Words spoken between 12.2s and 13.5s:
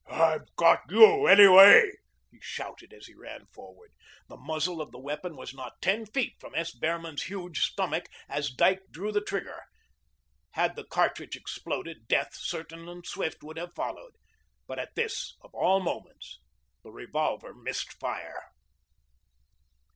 certain and swift,